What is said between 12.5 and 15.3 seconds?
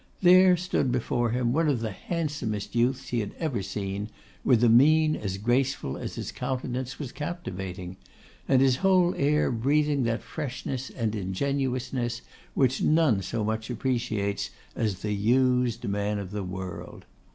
which none so much appreciates as the